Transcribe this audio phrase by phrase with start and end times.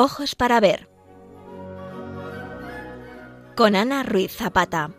[0.00, 0.88] Ojos para ver.
[3.56, 4.92] Con Ana Ruiz Zapata.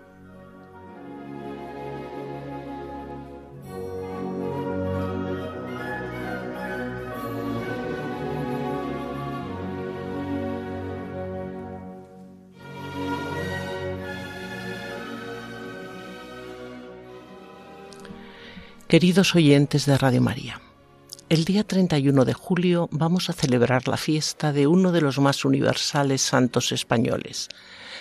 [18.90, 20.60] Queridos oyentes de Radio María,
[21.30, 25.46] el día 31 de julio vamos a celebrar la fiesta de uno de los más
[25.46, 27.50] universales santos españoles,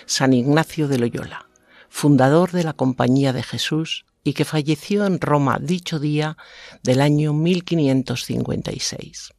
[0.07, 1.47] San Ignacio de Loyola,
[1.89, 6.37] fundador de la Compañía de Jesús y que falleció en Roma dicho día
[6.81, 9.35] del año 1556.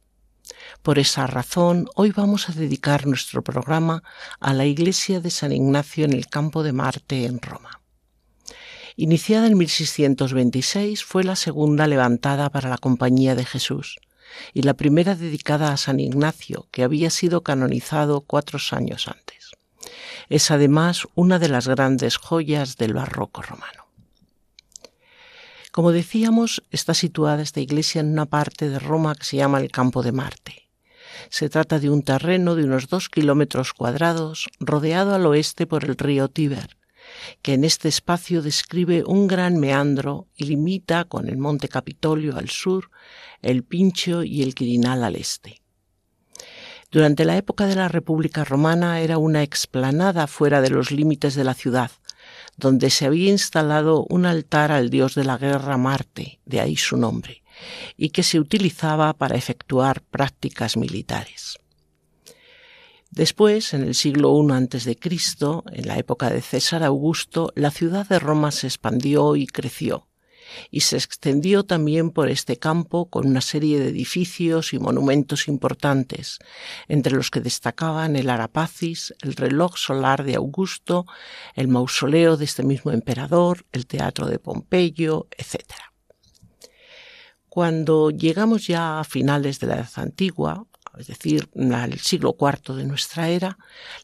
[0.81, 4.03] Por esa razón, hoy vamos a dedicar nuestro programa
[4.39, 7.80] a la iglesia de San Ignacio en el campo de Marte en Roma.
[9.01, 13.97] Iniciada en 1626, fue la segunda levantada para la Compañía de Jesús
[14.53, 19.53] y la primera dedicada a San Ignacio, que había sido canonizado cuatro años antes.
[20.29, 23.87] Es además una de las grandes joyas del barroco romano.
[25.71, 29.71] Como decíamos, está situada esta iglesia en una parte de Roma que se llama el
[29.71, 30.69] Campo de Marte.
[31.31, 35.97] Se trata de un terreno de unos dos kilómetros cuadrados, rodeado al oeste por el
[35.97, 36.77] río Tíber,
[37.41, 42.49] que en este espacio describe un gran meandro y limita con el monte Capitolio al
[42.49, 42.89] sur,
[43.41, 45.61] el Pincho y el Quirinal al este.
[46.91, 51.45] Durante la época de la República Romana era una explanada fuera de los límites de
[51.45, 51.91] la ciudad,
[52.57, 56.97] donde se había instalado un altar al dios de la guerra Marte, de ahí su
[56.97, 57.43] nombre,
[57.95, 61.57] y que se utilizaba para efectuar prácticas militares.
[63.11, 64.97] Después, en el siglo I a.C.,
[65.73, 70.07] en la época de César Augusto, la ciudad de Roma se expandió y creció,
[70.69, 76.39] y se extendió también por este campo con una serie de edificios y monumentos importantes,
[76.87, 81.05] entre los que destacaban el Arapacis, el reloj solar de Augusto,
[81.53, 85.65] el mausoleo de este mismo emperador, el teatro de Pompeyo, etc.
[87.49, 90.65] Cuando llegamos ya a finales de la Edad Antigua,
[90.97, 93.57] es decir, al siglo IV de nuestra era,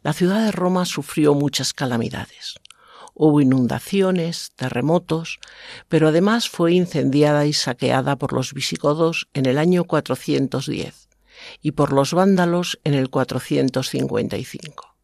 [0.03, 2.55] la ciudad de Roma sufrió muchas calamidades.
[3.13, 5.39] Hubo inundaciones, terremotos,
[5.89, 11.09] pero además fue incendiada y saqueada por los visigodos en el año 410
[11.61, 14.95] y por los vándalos en el 455.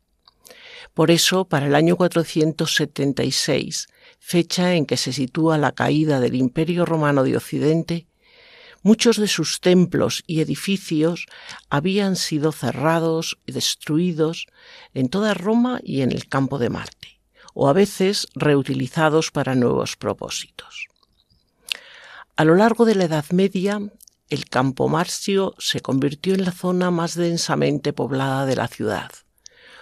[0.94, 3.88] Por eso, para el año 476,
[4.20, 8.06] fecha en que se sitúa la caída del Imperio Romano de Occidente,
[8.86, 11.28] Muchos de sus templos y edificios
[11.70, 14.48] habían sido cerrados y destruidos
[14.94, 17.22] en toda Roma y en el campo de Marte,
[17.54, 20.90] o a veces reutilizados para nuevos propósitos.
[22.36, 23.80] A lo largo de la Edad Media,
[24.30, 29.12] el campo Marcio se convirtió en la zona más densamente poblada de la ciudad.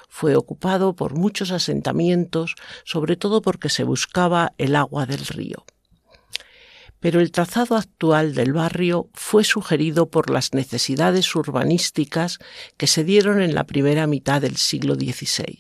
[0.10, 5.66] Fue ocupado por muchos asentamientos, sobre todo porque se buscaba el agua del río
[7.02, 12.38] pero el trazado actual del barrio fue sugerido por las necesidades urbanísticas
[12.78, 15.58] que se dieron en la primera mitad del siglo XVI,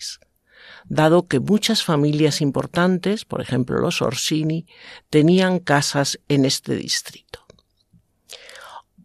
[0.85, 4.67] dado que muchas familias importantes, por ejemplo los Orsini,
[5.09, 7.45] tenían casas en este distrito.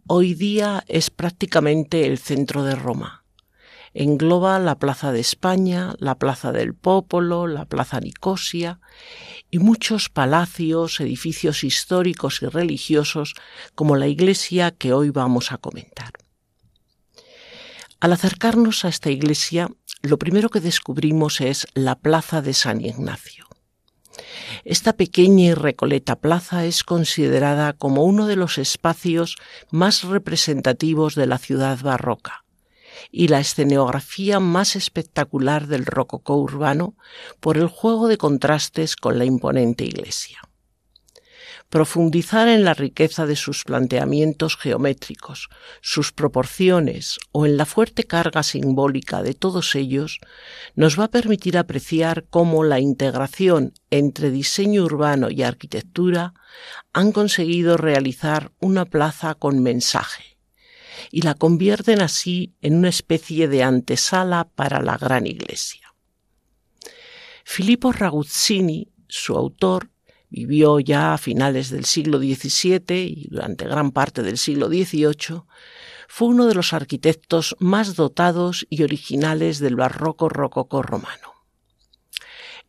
[0.07, 3.26] Hoy día es prácticamente el centro de Roma.
[3.99, 8.79] Engloba la Plaza de España, la Plaza del Popolo, la Plaza Nicosia
[9.51, 13.35] y muchos palacios, edificios históricos y religiosos
[13.75, 16.13] como la iglesia que hoy vamos a comentar.
[17.99, 19.71] Al acercarnos a esta iglesia,
[20.03, 23.47] lo primero que descubrimos es la Plaza de San Ignacio.
[24.67, 29.37] Esta pequeña y recoleta plaza es considerada como uno de los espacios
[29.71, 32.46] más representativos de la ciudad barroca
[33.11, 36.97] y la escenografía más espectacular del rococó urbano
[37.41, 40.41] por el juego de contrastes con la imponente iglesia.
[41.69, 45.49] Profundizar en la riqueza de sus planteamientos geométricos,
[45.81, 50.21] sus proporciones o en la fuerte carga simbólica de todos ellos
[50.77, 56.35] nos va a permitir apreciar cómo la integración entre diseño urbano y arquitectura
[56.93, 60.36] han conseguido realizar una plaza con mensaje
[61.11, 65.95] y la convierten así en una especie de antesala para la gran iglesia.
[67.45, 69.91] Filippo Raguzzini, su autor,
[70.29, 75.43] vivió ya a finales del siglo XVII y durante gran parte del siglo XVIII,
[76.09, 81.33] fue uno de los arquitectos más dotados y originales del barroco rococó romano.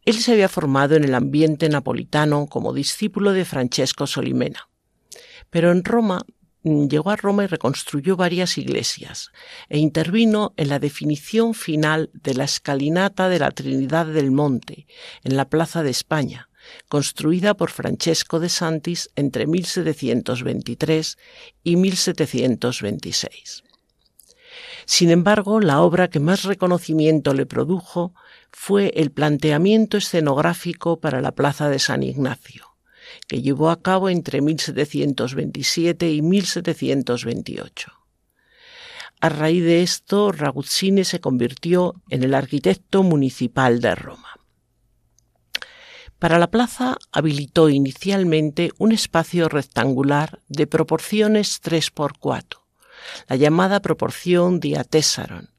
[0.05, 4.69] Él se había formado en el ambiente napolitano como discípulo de Francesco Solimena,
[5.49, 6.21] pero en Roma
[6.89, 9.31] llegó a Roma y reconstruyó varias iglesias
[9.69, 14.87] e intervino en la definición final de la escalinata de la Trinidad del Monte
[15.23, 16.49] en la Plaza de España,
[16.87, 21.17] construida por Francesco de Santis entre 1723
[21.63, 23.63] y 1726.
[24.85, 28.13] Sin embargo, la obra que más reconocimiento le produjo
[28.51, 32.66] fue el planteamiento escenográfico para la Plaza de San Ignacio,
[33.27, 37.91] que llevó a cabo entre 1727 y 1728.
[39.19, 44.29] A raíz de esto, Raguzzini se convirtió en el arquitecto municipal de Roma.
[46.19, 52.67] Para la plaza habilitó inicialmente un espacio rectangular de proporciones 3 por 4,
[53.27, 55.51] la llamada proporción diatésaron,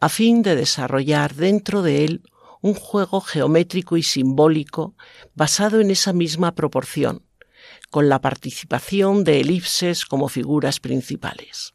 [0.00, 2.22] a fin de desarrollar dentro de él
[2.62, 4.94] un juego geométrico y simbólico
[5.34, 7.26] basado en esa misma proporción,
[7.90, 11.74] con la participación de elipses como figuras principales.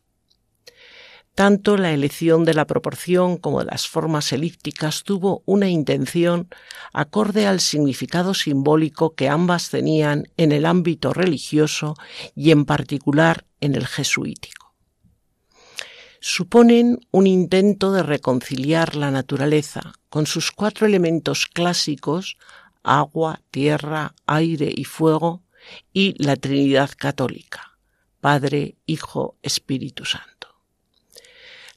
[1.35, 6.47] Tanto la elección de la proporción como de las formas elípticas tuvo una intención
[6.93, 11.93] acorde al significado simbólico que ambas tenían en el ámbito religioso
[12.33, 14.66] y en particular en el jesuítico.
[16.29, 22.35] Suponen un intento de reconciliar la naturaleza con sus cuatro elementos clásicos
[22.83, 25.41] agua, tierra, aire y fuego
[25.93, 27.77] y la Trinidad católica,
[28.19, 30.49] Padre, Hijo, Espíritu Santo.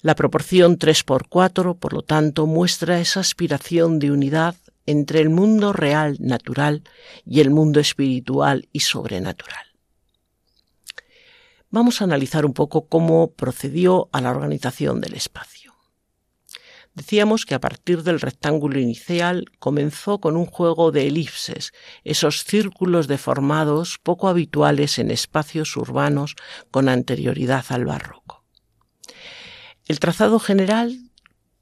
[0.03, 5.31] La proporción 3 por 4, por lo tanto, muestra esa aspiración de unidad entre el
[5.31, 6.83] mundo real, natural,
[7.25, 9.70] y el mundo espiritual y sobrenatural.
[11.73, 15.73] Vamos a analizar un poco cómo procedió a la organización del espacio.
[16.95, 21.73] Decíamos que a partir del rectángulo inicial comenzó con un juego de elipses,
[22.03, 26.35] esos círculos deformados poco habituales en espacios urbanos
[26.73, 28.45] con anterioridad al barroco.
[29.87, 30.99] El trazado general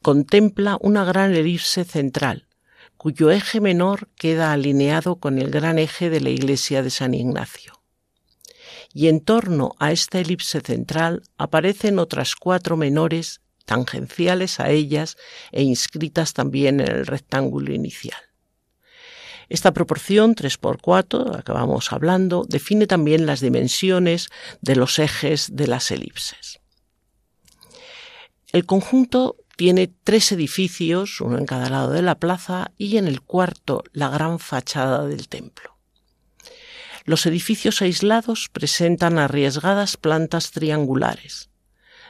[0.00, 2.48] contempla una gran elipse central,
[2.96, 7.77] cuyo eje menor queda alineado con el gran eje de la iglesia de San Ignacio.
[8.98, 15.16] Y en torno a esta elipse central aparecen otras cuatro menores tangenciales a ellas
[15.52, 18.20] e inscritas también en el rectángulo inicial.
[19.48, 24.30] Esta proporción 3 por 4, acabamos hablando, define también las dimensiones
[24.62, 26.58] de los ejes de las elipses.
[28.50, 33.20] El conjunto tiene tres edificios, uno en cada lado de la plaza, y en el
[33.22, 35.77] cuarto la gran fachada del templo.
[37.08, 41.48] Los edificios aislados presentan arriesgadas plantas triangulares.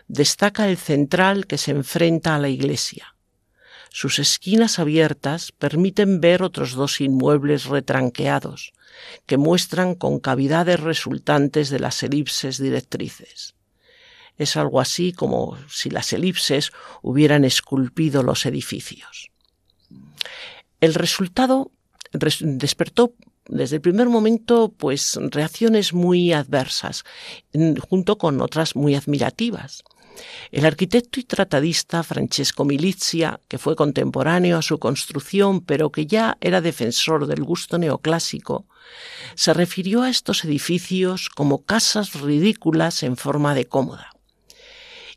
[0.08, 3.14] Destaca el central que se enfrenta a la iglesia.
[3.90, 8.72] Sus esquinas abiertas permiten ver otros dos inmuebles retranqueados,
[9.24, 13.54] que muestran concavidades resultantes de las elipses directrices
[14.36, 16.70] es algo así como si las elipses
[17.02, 19.30] hubieran esculpido los edificios.
[20.80, 21.70] El resultado
[22.12, 23.14] despertó
[23.48, 27.04] desde el primer momento pues reacciones muy adversas
[27.88, 29.82] junto con otras muy admirativas.
[30.50, 36.36] El arquitecto y tratadista Francesco Milizia, que fue contemporáneo a su construcción pero que ya
[36.40, 38.66] era defensor del gusto neoclásico,
[39.34, 44.10] se refirió a estos edificios como casas ridículas en forma de cómoda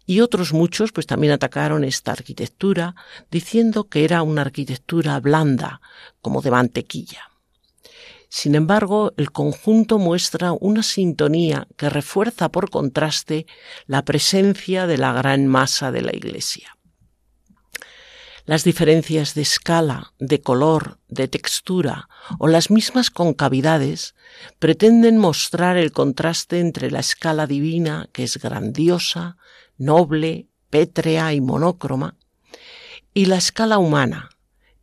[0.06, 2.96] y otros muchos pues también atacaron esta arquitectura
[3.30, 5.80] diciendo que era una arquitectura blanda,
[6.22, 7.31] como de mantequilla.
[8.34, 13.46] Sin embargo, el conjunto muestra una sintonía que refuerza por contraste
[13.88, 16.78] la presencia de la gran masa de la iglesia.
[18.46, 22.08] Las diferencias de escala, de color, de textura
[22.40, 24.16] o las mismas concavidades
[24.60, 29.36] pretenden mostrar el contraste entre la escala divina, que es grandiosa,
[29.78, 32.16] noble, pétrea y monócroma,
[33.14, 34.30] y la escala humana,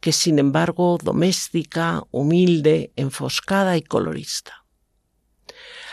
[0.01, 4.65] que sin embargo doméstica, humilde, enfoscada y colorista.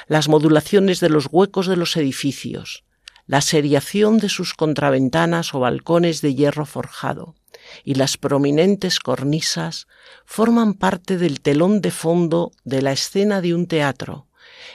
[0.08, 2.84] Las modulaciones de los huecos de los edificios,
[3.28, 7.36] la seriación de sus contraventanas o balcones de hierro forjado
[7.84, 9.88] y las prominentes cornisas
[10.26, 14.28] forman parte del telón de fondo de la escena de un teatro,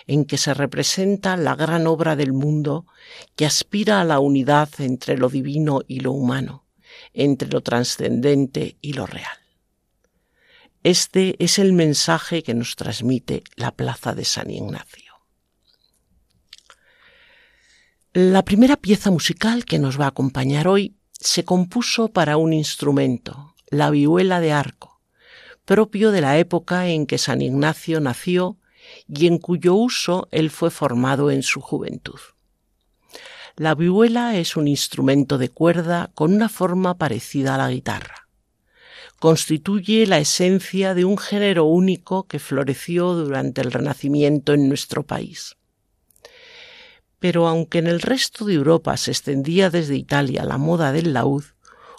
[0.06, 2.86] en que se representa la gran obra del mundo
[3.36, 6.64] que aspira a la unidad entre lo divino y lo humano,
[7.14, 9.38] entre lo trascendente y lo real.
[10.82, 15.12] Este es el mensaje que nos transmite la Plaza de San Ignacio.
[18.12, 23.54] La primera pieza musical que nos va a acompañar hoy se compuso para un instrumento,
[23.68, 25.00] la vihuela de arco,
[25.64, 28.56] propio de la época en que San Ignacio nació
[29.06, 32.18] y en cuyo uso él fue formado en su juventud.
[33.56, 38.28] La vihuela es un instrumento de cuerda con una forma parecida a la guitarra.
[39.18, 45.56] Constituye la esencia de un género único que floreció durante el Renacimiento en nuestro país.
[47.18, 51.44] Pero aunque en el resto de Europa se extendía desde Italia la moda del laúd,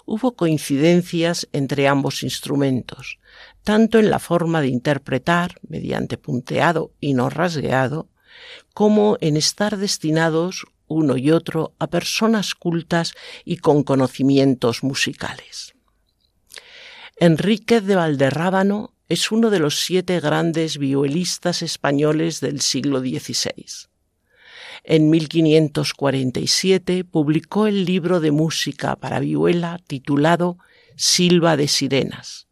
[0.04, 3.18] hubo coincidencias entre ambos instrumentos,
[3.62, 8.08] tanto en la forma de interpretar, mediante punteado y no rasgueado,
[8.74, 15.74] como en estar destinados uno y otro a personas cultas y con conocimientos musicales.
[17.16, 23.90] Enríquez de Valderrábano es uno de los siete grandes vihuelistas españoles del siglo XVI.
[24.84, 30.58] En 1547 publicó el libro de música para vihuela titulado
[30.96, 32.48] Silva de Sirenas,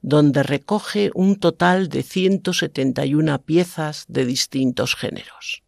[0.00, 5.62] donde recoge un total de 171 piezas de distintos géneros.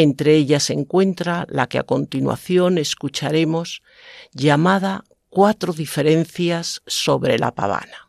[0.00, 3.82] Entre ellas se encuentra la que a continuación escucharemos
[4.32, 8.07] llamada Cuatro diferencias sobre la pavana.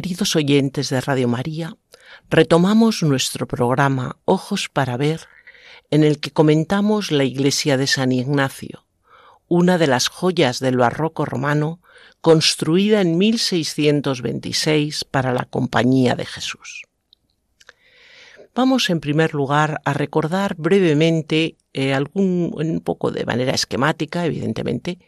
[0.00, 1.76] Queridos oyentes de Radio María,
[2.30, 5.22] retomamos nuestro programa Ojos para Ver,
[5.90, 8.86] en el que comentamos la iglesia de San Ignacio,
[9.48, 11.80] una de las joyas del barroco romano
[12.20, 16.84] construida en 1626 para la Compañía de Jesús.
[18.54, 25.00] Vamos en primer lugar a recordar brevemente, eh, algún, un poco de manera esquemática, evidentemente,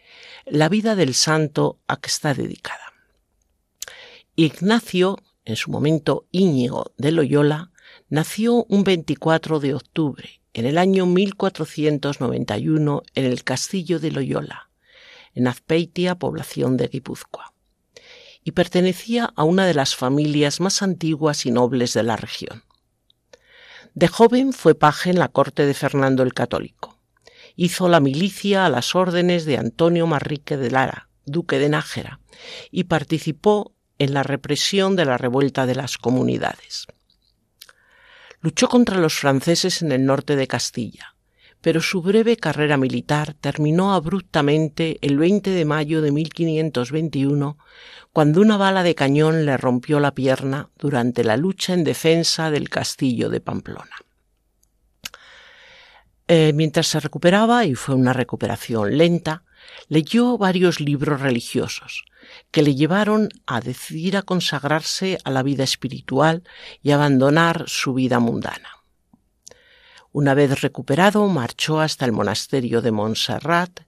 [0.46, 2.89] la vida del santo a que está dedicada.
[4.36, 7.72] Ignacio, en su momento Íñigo de Loyola,
[8.08, 14.70] nació un 24 de octubre en el año 1491 en el castillo de Loyola,
[15.34, 17.54] en Azpeitia, población de Guipúzcoa,
[18.44, 22.62] y pertenecía a una de las familias más antiguas y nobles de la región.
[23.94, 27.00] De joven fue paje en la corte de Fernando el Católico.
[27.56, 32.20] Hizo la milicia a las órdenes de Antonio Marrique de Lara, duque de Nájera,
[32.70, 36.86] y participó en la represión de la revuelta de las comunidades.
[38.40, 41.14] Luchó contra los franceses en el norte de Castilla,
[41.60, 47.58] pero su breve carrera militar terminó abruptamente el 20 de mayo de 1521,
[48.12, 52.70] cuando una bala de cañón le rompió la pierna durante la lucha en defensa del
[52.70, 53.96] castillo de Pamplona.
[56.26, 59.42] Eh, mientras se recuperaba, y fue una recuperación lenta,
[59.88, 62.04] leyó varios libros religiosos,
[62.50, 66.42] que le llevaron a decidir a consagrarse a la vida espiritual
[66.82, 68.68] y abandonar su vida mundana.
[70.12, 73.80] Una vez recuperado, marchó hasta el monasterio de Montserrat,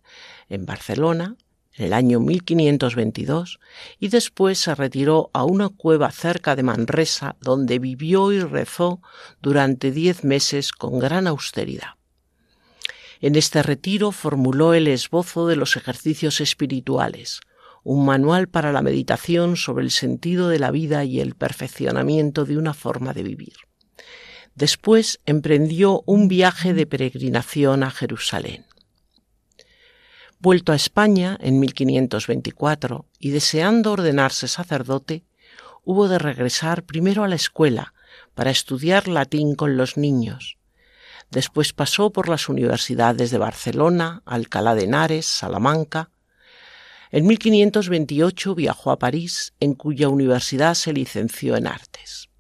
[0.49, 1.37] en Barcelona,
[1.75, 3.59] en el año 1522
[3.99, 9.01] y después se retiró a una cueva cerca de Manresa donde vivió y rezó
[9.41, 11.95] durante diez meses con gran austeridad.
[13.21, 17.41] En este retiro formuló el esbozo de los ejercicios espirituales,
[17.85, 22.57] un manual para la meditación sobre el sentido de la vida y el perfeccionamiento de
[22.57, 23.55] una forma de vivir.
[24.55, 28.67] Después emprendió un viaje de peregrinación a Jerusalén.
[30.39, 35.25] Vuelto a España en 1524 y deseando ordenarse sacerdote,
[35.85, 37.95] hubo de regresar primero a la escuela
[38.35, 40.59] para estudiar latín con los niños.
[41.31, 46.11] Después pasó por las universidades de Barcelona, Alcalá de Henares, Salamanca.
[47.15, 52.31] En 1528 viajó a París, en cuya universidad se licenció en artes.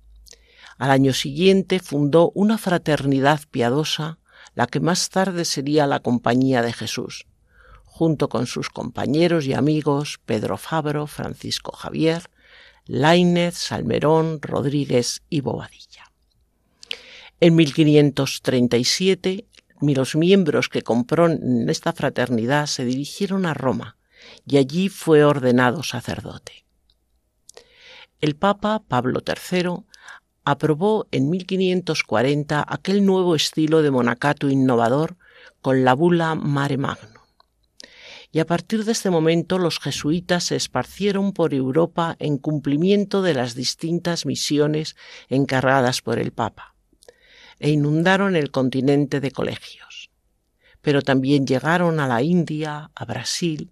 [0.78, 4.18] Al año siguiente fundó una fraternidad piadosa,
[4.54, 7.26] la que más tarde sería la Compañía de Jesús,
[7.84, 12.30] junto con sus compañeros y amigos Pedro Fabro, Francisco Javier,
[12.86, 16.10] Lainez, Salmerón, Rodríguez y Bobadilla.
[17.40, 19.44] En 1537,
[19.82, 23.98] los miembros que compró en esta fraternidad se dirigieron a Roma
[24.46, 26.64] y allí fue ordenado sacerdote.
[28.20, 29.84] El Papa Pablo III
[30.44, 35.16] aprobó en 1540 aquel nuevo estilo de monacato innovador
[35.60, 37.22] con la bula Mare Magnum
[38.32, 43.34] y a partir de este momento los jesuitas se esparcieron por Europa en cumplimiento de
[43.34, 44.96] las distintas misiones
[45.28, 46.74] encargadas por el Papa,
[47.60, 50.10] e inundaron el continente de colegios.
[50.80, 53.70] Pero también llegaron a la India, a Brasil.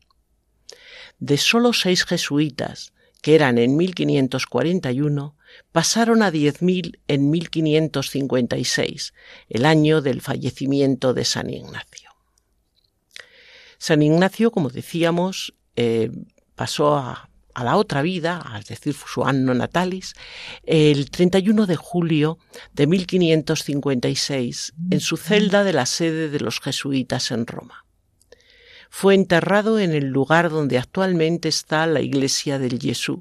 [1.21, 5.37] De solo seis jesuitas, que eran en 1541,
[5.73, 9.13] pasaron a 10.000 en 1556,
[9.49, 12.11] el año del fallecimiento de San Ignacio.
[13.79, 16.11] San Ignacio, como decíamos, eh,
[16.55, 20.15] pasó a, la otra vida, es decir, su anno natalis,
[20.65, 22.39] el 31 de julio
[22.73, 27.85] de 1556 en su celda de la sede de los jesuitas en Roma.
[28.91, 33.21] Fue enterrado en el lugar donde actualmente está la iglesia del Jesús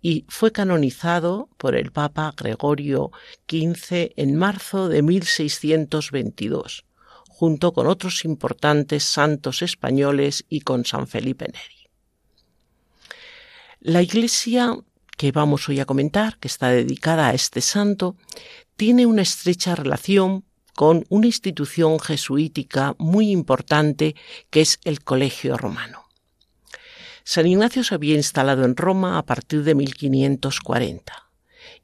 [0.00, 3.10] y fue canonizado por el Papa Gregorio
[3.46, 6.86] XV en marzo de 1622
[7.40, 11.88] junto con otros importantes santos españoles y con San Felipe Neri.
[13.80, 14.76] La iglesia
[15.16, 18.16] que vamos hoy a comentar, que está dedicada a este santo,
[18.76, 24.14] tiene una estrecha relación con una institución jesuítica muy importante
[24.50, 26.04] que es el Colegio Romano.
[27.24, 31.30] San Ignacio se había instalado en Roma a partir de 1540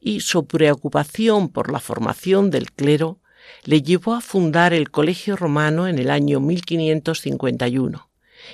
[0.00, 3.20] y su preocupación por la formación del clero
[3.64, 8.10] le llevó a fundar el Colegio Romano en el año 1551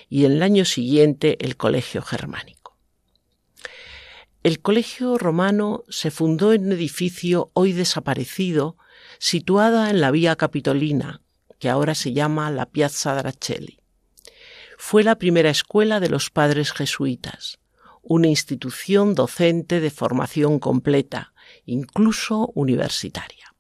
[0.08, 2.76] y en el año siguiente el Colegio Germánico.
[4.42, 8.76] El Colegio Romano se fundó en un edificio hoy desaparecido,
[9.22, 11.20] situado en la Vía Capitolina,
[11.60, 13.78] que ahora se llama la Piazza Drachelli.
[14.76, 17.60] Fue la primera escuela de los padres jesuitas,
[18.02, 21.34] una institución docente de formación completa,
[21.66, 23.54] incluso universitaria.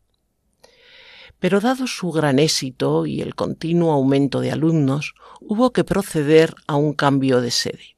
[1.38, 6.74] Pero dado su gran éxito y el continuo aumento de alumnos, hubo que proceder a
[6.74, 7.96] un cambio de sede.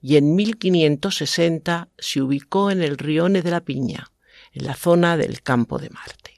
[0.00, 4.12] Y en 1560 se ubicó en el Rione de la Piña,
[4.52, 6.37] en la zona del Campo de Marte.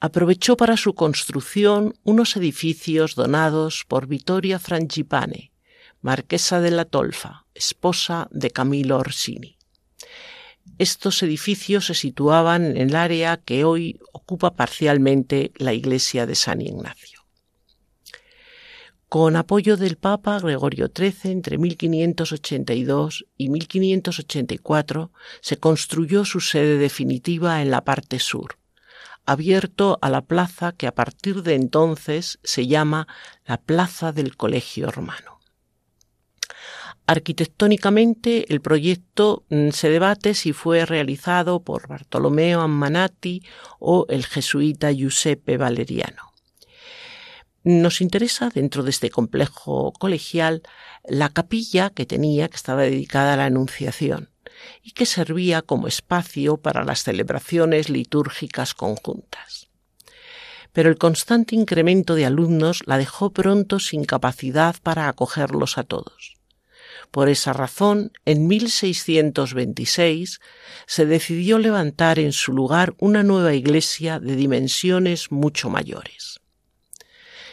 [0.00, 5.50] Aprovechó para su construcción unos edificios donados por Vittoria Frangipane,
[6.02, 9.58] marquesa de la Tolfa, esposa de Camilo Orsini.
[10.78, 16.60] Estos edificios se situaban en el área que hoy ocupa parcialmente la iglesia de San
[16.60, 17.18] Ignacio.
[19.08, 27.62] Con apoyo del Papa Gregorio XIII entre 1582 y 1584 se construyó su sede definitiva
[27.62, 28.57] en la parte sur,
[29.28, 33.06] abierto a la plaza que a partir de entonces se llama
[33.44, 35.38] la Plaza del Colegio Romano.
[37.06, 43.42] Arquitectónicamente, el proyecto mm, se debate si fue realizado por Bartolomeo Ammanati
[43.78, 46.32] o el jesuita Giuseppe Valeriano.
[47.64, 50.62] Nos interesa, dentro de este complejo colegial,
[51.04, 54.30] la capilla que tenía, que estaba dedicada a la Anunciación
[54.82, 59.68] y que servía como espacio para las celebraciones litúrgicas conjuntas.
[60.72, 66.38] Pero el constante incremento de alumnos la dejó pronto sin capacidad para acogerlos a todos.
[67.10, 70.40] Por esa razón, en 1626
[70.86, 76.40] se decidió levantar en su lugar una nueva iglesia de dimensiones mucho mayores.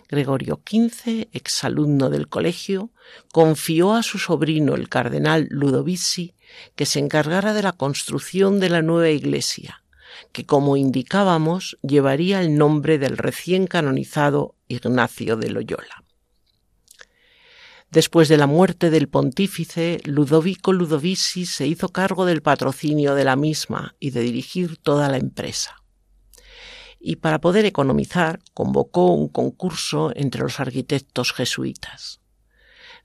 [0.07, 2.91] Gregorio XV, exalumno del colegio,
[3.31, 6.34] confió a su sobrino el cardenal Ludovici
[6.75, 9.83] que se encargara de la construcción de la nueva iglesia,
[10.31, 16.03] que como indicábamos llevaría el nombre del recién canonizado Ignacio de Loyola.
[17.91, 23.35] Después de la muerte del pontífice, Ludovico Ludovici se hizo cargo del patrocinio de la
[23.35, 25.81] misma y de dirigir toda la empresa.
[26.99, 32.19] Y para poder economizar, convocó un concurso entre los arquitectos jesuitas.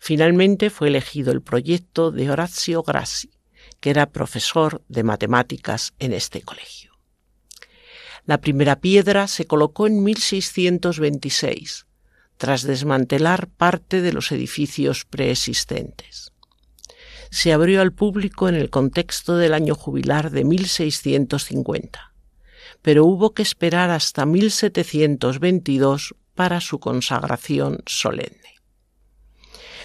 [0.02, 3.30] Finalmente fue elegido el proyecto de Horacio Grassi,
[3.80, 6.98] que era profesor de matemáticas en este colegio.
[8.24, 11.86] La primera piedra se colocó en 1626,
[12.38, 16.32] tras desmantelar parte de los edificios preexistentes.
[17.30, 22.14] Se abrió al público en el contexto del año jubilar de 1650,
[22.80, 28.59] pero hubo que esperar hasta 1722 para su consagración solemne.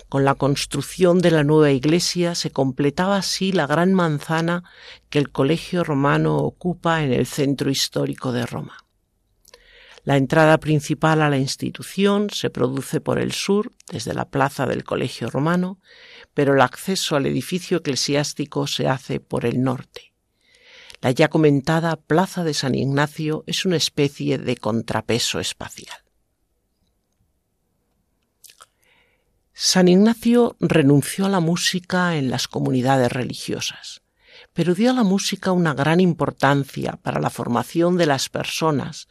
[0.09, 4.63] Con la construcción de la nueva iglesia se completaba así la gran manzana
[5.09, 8.85] que el Colegio Romano ocupa en el centro histórico de Roma.
[10.03, 14.83] La entrada principal a la institución se produce por el sur, desde la plaza del
[14.83, 15.79] Colegio Romano,
[16.35, 20.13] pero el acceso al edificio eclesiástico se hace por el norte.
[21.01, 26.04] La ya comentada Plaza de San Ignacio es una especie de contrapeso espacial.
[29.57, 34.01] San Ignacio renunció a la música en las comunidades religiosas
[34.55, 39.09] pero dio a la música una gran importancia para la formación de las personas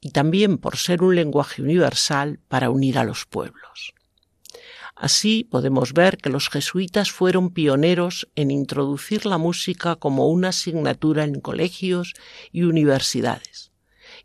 [0.00, 3.94] y también por ser un lenguaje universal para unir a los pueblos.
[4.96, 11.22] Así podemos ver que los jesuitas fueron pioneros en introducir la música como una asignatura
[11.22, 12.14] en colegios
[12.50, 13.70] y universidades,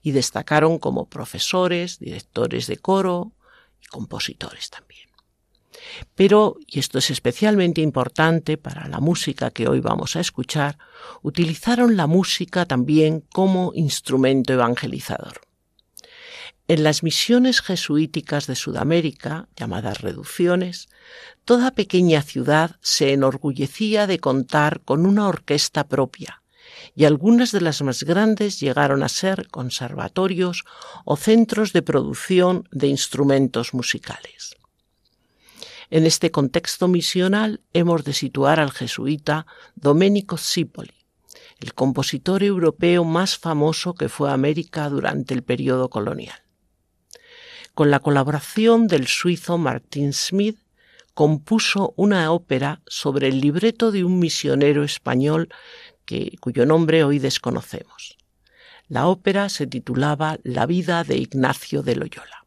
[0.02, 3.34] y destacaron como profesores, directores de coro
[3.80, 5.07] y compositores también.
[6.15, 10.78] Pero, y esto es especialmente importante para la música que hoy vamos a escuchar,
[11.21, 15.41] utilizaron la música también como instrumento evangelizador.
[16.69, 20.89] En las misiones jesuíticas de Sudamérica, llamadas reducciones,
[21.45, 26.43] toda pequeña ciudad se enorgullecía de contar con una orquesta propia,
[26.93, 30.65] y algunas de las más grandes llegaron a ser conservatorios
[31.06, 34.58] o centros de producción de instrumentos musicales.
[35.89, 39.45] En este contexto misional hemos de situar al jesuita
[39.76, 41.06] Domenico Cipoli,
[41.60, 46.39] el compositor europeo más famoso que fue a América durante el periodo colonial.
[47.73, 50.60] Con la colaboración del suizo Martin Smith,
[51.13, 55.47] compuso una ópera sobre el libreto de un misionero español
[56.06, 58.17] que, cuyo nombre hoy desconocemos.
[58.89, 62.47] La ópera se titulaba La vida de Ignacio de Loyola.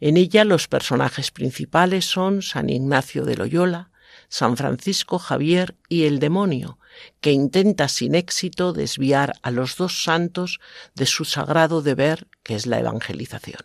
[0.00, 3.90] En ella los personajes principales son San Ignacio de Loyola,
[4.28, 6.78] San Francisco Javier y el demonio,
[7.20, 10.60] que intenta sin éxito desviar a los dos santos
[10.94, 13.62] de su sagrado deber, que es la evangelización.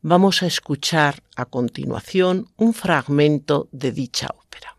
[0.00, 4.76] Vamos a escuchar a continuación un fragmento de dicha ópera.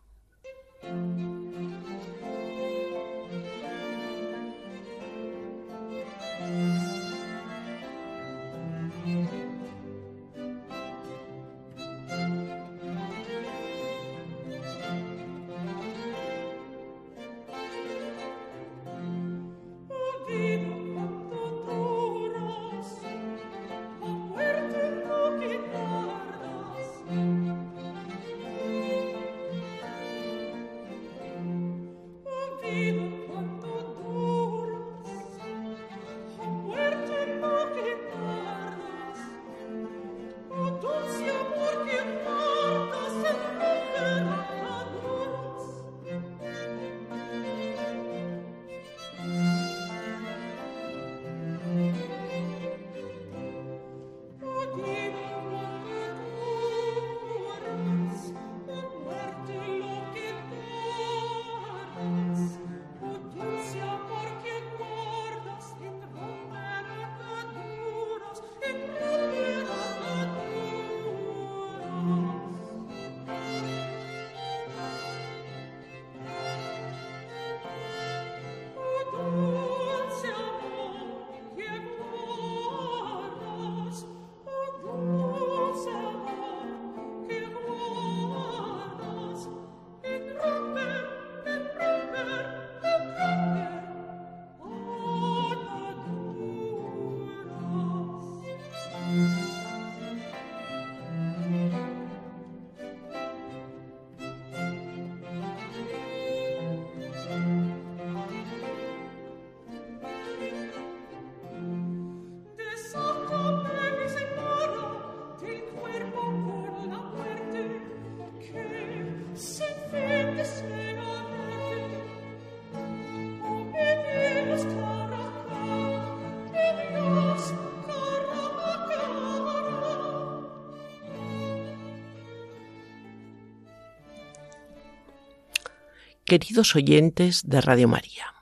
[136.34, 138.34] Queridos oyentes de Radio María,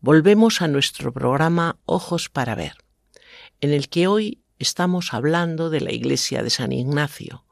[0.00, 2.74] volvemos a nuestro programa Ojos para Ver,
[3.60, 7.44] en el que hoy estamos hablando de la iglesia de San Ignacio,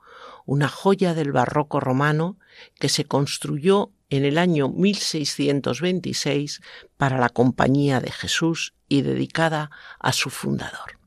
[0.47, 2.39] una joya del barroco romano
[2.79, 6.61] que se construyó en el año 1626
[6.97, 11.01] para la Compañía de Jesús y dedicada a su fundador.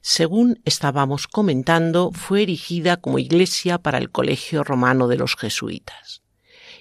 [0.00, 6.20] Según estábamos comentando, fue erigida como iglesia para el Colegio Romano de los Jesuitas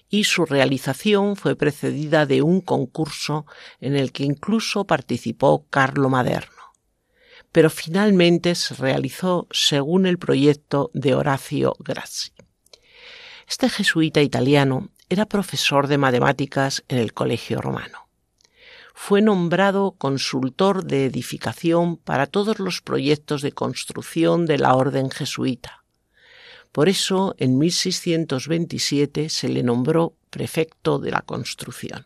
[0.10, 3.46] y su realización fue precedida de un concurso
[3.80, 6.74] en el que incluso participó Carlo Maderno.
[7.52, 12.32] Pero finalmente se realizó según el proyecto de Horacio Grassi.
[13.48, 18.08] Este jesuita italiano era profesor de matemáticas en el Colegio Romano.
[18.94, 25.79] Fue nombrado consultor de edificación para todos los proyectos de construcción de la orden jesuita
[26.72, 32.06] por eso, en 1627 se le nombró prefecto de la construcción.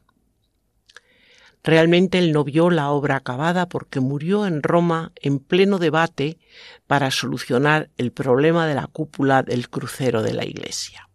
[1.63, 6.37] Realmente él no vio la obra acabada porque murió en Roma en pleno debate
[6.87, 11.09] para solucionar el problema de la cúpula del crucero de la iglesia.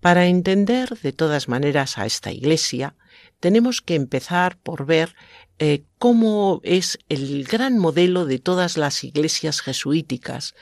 [0.00, 2.94] Para entender de todas maneras a esta iglesia,
[3.40, 5.14] tenemos que empezar por ver
[5.58, 10.54] eh, cómo es el gran modelo de todas las iglesias jesuíticas,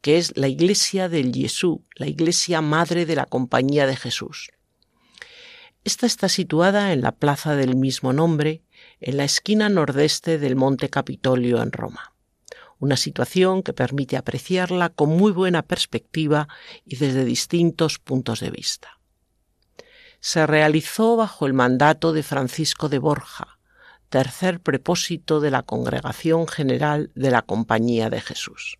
[0.00, 4.50] que es la iglesia del Jesús, la iglesia madre de la Compañía de Jesús.
[5.84, 8.62] Esta está situada en la plaza del mismo nombre,
[9.00, 12.14] en la esquina nordeste del Monte Capitolio en Roma.
[12.78, 16.48] Una situación que permite apreciarla con muy buena perspectiva
[16.84, 19.01] y desde distintos puntos de vista.
[20.24, 23.58] Se realizó bajo el mandato de Francisco de Borja,
[24.08, 28.78] tercer prepósito de la Congregación General de la Compañía de Jesús.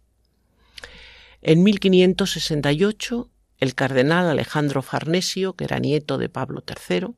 [1.40, 3.28] En 1568,
[3.59, 7.09] el cardenal Alejandro Farnesio, que era nieto de Pablo III,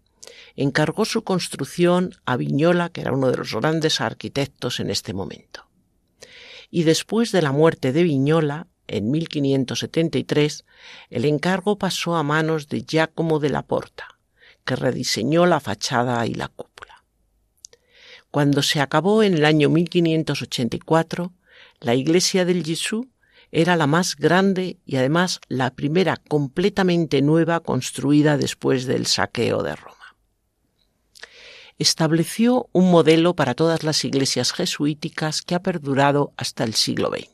[0.57, 5.69] encargó su construcción a Viñola, que era uno de los grandes arquitectos en este momento.
[6.71, 10.65] Y después de la muerte de Viñola, en 1573,
[11.11, 14.14] el encargo pasó a manos de Giacomo de la Porta,
[14.65, 17.05] que rediseñó la fachada y la cúpula.
[18.31, 21.33] Cuando se acabó en el año 1584,
[21.81, 23.07] la iglesia del Jesús
[23.53, 29.77] era la más grande y además la primera completamente nueva construida después del saqueo de
[29.77, 30.17] Roma.
[31.79, 37.34] Estableció un modelo para todas las iglesias jesuíticas que ha perdurado hasta el siglo XX.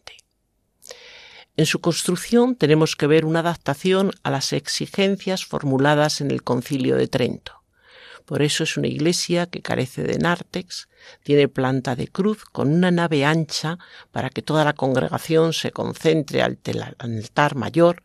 [1.60, 6.96] En su construcción tenemos que ver una adaptación a las exigencias formuladas en el Concilio
[6.96, 7.60] de Trento
[8.30, 10.88] por eso es una iglesia que carece de nártex,
[11.24, 13.76] tiene planta de cruz con una nave ancha
[14.12, 16.56] para que toda la congregación se concentre al
[16.98, 18.04] altar mayor,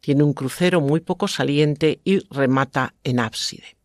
[0.00, 3.76] tiene un crucero muy poco saliente y remata en ábside.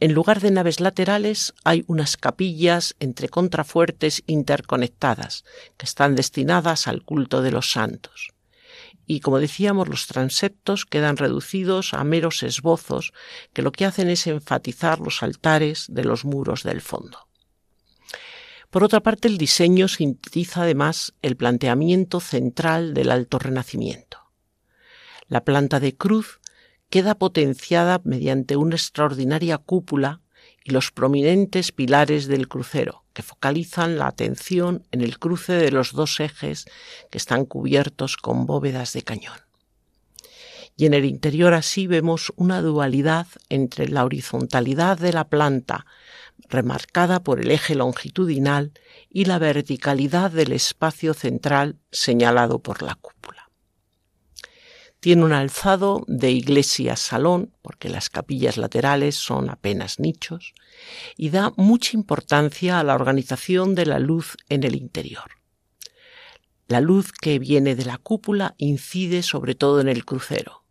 [0.00, 5.44] En lugar de naves laterales hay unas capillas entre contrafuertes interconectadas
[5.76, 8.32] que están destinadas al culto de los santos
[9.06, 13.12] y como decíamos los transeptos quedan reducidos a meros esbozos
[13.52, 17.26] que lo que hacen es enfatizar los altares de los muros del fondo.
[18.70, 24.18] Por otra parte, el diseño sintetiza además el planteamiento central del alto renacimiento.
[25.26, 26.39] La planta de cruz
[26.90, 30.20] queda potenciada mediante una extraordinaria cúpula
[30.64, 35.92] y los prominentes pilares del crucero, que focalizan la atención en el cruce de los
[35.92, 36.66] dos ejes
[37.10, 39.38] que están cubiertos con bóvedas de cañón.
[40.76, 45.86] Y en el interior así vemos una dualidad entre la horizontalidad de la planta,
[46.48, 48.72] remarcada por el eje longitudinal,
[49.08, 53.39] y la verticalidad del espacio central señalado por la cúpula.
[55.00, 60.52] Tiene un alzado de iglesia-salón, porque las capillas laterales son apenas nichos,
[61.16, 65.30] y da mucha importancia a la organización de la luz en el interior.
[66.68, 70.64] La luz que viene de la cúpula incide sobre todo en el crucero,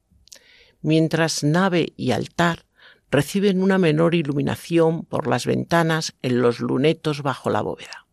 [0.81, 2.65] mientras nave y altar
[3.09, 8.05] reciben una menor iluminación por las ventanas en los lunetos bajo la bóveda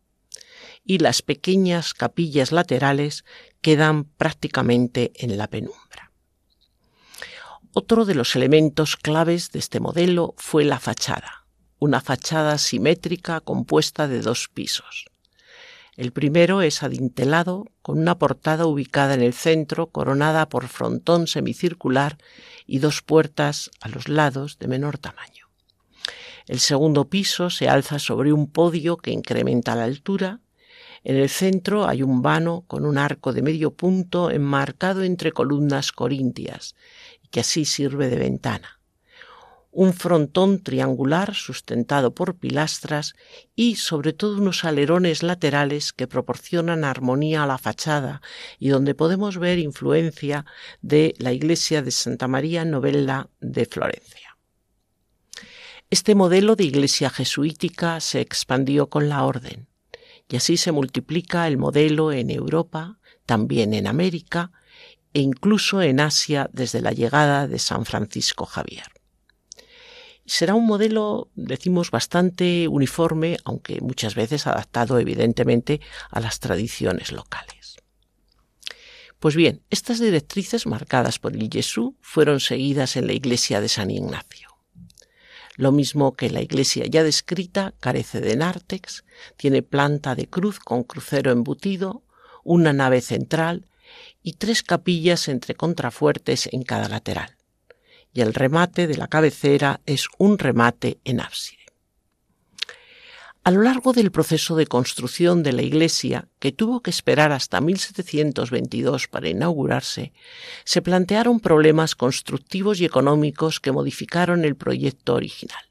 [0.87, 3.25] y las pequeñas capillas laterales
[3.61, 6.06] quedan prácticamente en la penumbra.
[7.79, 11.45] Otro de los elementos claves de este modelo fue la fachada,
[11.77, 15.05] una fachada simétrica compuesta de dos pisos.
[15.95, 22.17] El primero es adintelado, con una portada ubicada en el centro, coronada por frontón semicircular
[22.65, 25.45] y dos puertas a los lados de menor tamaño.
[26.47, 30.39] El segundo piso se alza sobre un podio que incrementa la altura.
[31.03, 35.91] En el centro hay un vano con un arco de medio punto enmarcado entre columnas
[35.91, 36.73] corintias
[37.31, 38.79] que así sirve de ventana.
[39.71, 43.15] Un frontón triangular sustentado por pilastras
[43.55, 48.21] y sobre todo unos alerones laterales que proporcionan armonía a la fachada
[48.57, 50.45] y donde podemos ver influencia
[50.81, 54.37] de la iglesia de Santa María Novella de Florencia.
[55.89, 59.67] Este modelo de iglesia jesuítica se expandió con la orden
[60.27, 64.51] y así se multiplica el modelo en Europa, también en América
[65.17, 68.85] e incluso en Asia desde la llegada de San Francisco Javier.
[70.27, 77.77] Será un modelo, decimos, bastante uniforme, aunque muchas veces adaptado evidentemente a las tradiciones locales.
[79.17, 83.89] Pues bien, estas directrices marcadas por el Jesús fueron seguidas en la iglesia de San
[83.89, 84.49] Ignacio.
[85.55, 89.03] Lo mismo que la iglesia ya descrita carece de nártex,
[89.35, 92.03] tiene planta de cruz con crucero embutido,
[92.43, 93.65] una nave central
[94.21, 97.35] y tres capillas entre contrafuertes en cada lateral.
[98.13, 101.57] Y el remate de la cabecera es un remate en ábside.
[103.47, 107.61] A lo largo del proceso de construcción de la iglesia, que tuvo que esperar hasta
[107.61, 110.11] 1722 para inaugurarse,
[110.65, 115.63] se plantearon problemas constructivos y económicos que modificaron el proyecto original.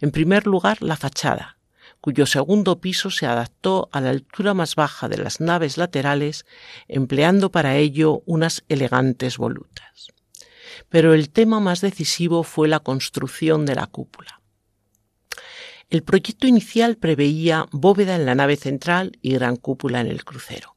[0.00, 1.59] En primer lugar, la fachada,
[2.00, 6.46] cuyo segundo piso se adaptó a la altura más baja de las naves laterales,
[6.88, 10.08] empleando para ello unas elegantes volutas.
[10.88, 14.40] Pero el tema más decisivo fue la construcción de la cúpula.
[15.90, 20.76] El proyecto inicial preveía bóveda en la nave central y gran cúpula en el crucero,